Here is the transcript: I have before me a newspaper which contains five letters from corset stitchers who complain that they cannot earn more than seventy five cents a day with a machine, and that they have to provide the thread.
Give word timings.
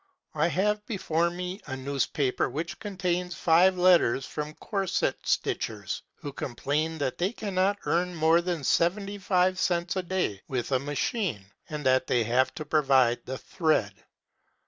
I 0.33 0.47
have 0.47 0.83
before 0.87 1.29
me 1.29 1.61
a 1.67 1.77
newspaper 1.77 2.49
which 2.49 2.79
contains 2.79 3.35
five 3.35 3.77
letters 3.77 4.25
from 4.25 4.55
corset 4.55 5.15
stitchers 5.25 6.01
who 6.15 6.33
complain 6.33 6.97
that 6.97 7.19
they 7.19 7.31
cannot 7.31 7.77
earn 7.85 8.15
more 8.15 8.41
than 8.41 8.63
seventy 8.63 9.19
five 9.19 9.59
cents 9.59 9.95
a 9.95 10.01
day 10.01 10.41
with 10.47 10.71
a 10.71 10.79
machine, 10.79 11.45
and 11.69 11.85
that 11.85 12.07
they 12.07 12.23
have 12.23 12.51
to 12.55 12.65
provide 12.65 13.23
the 13.27 13.37
thread. 13.37 13.93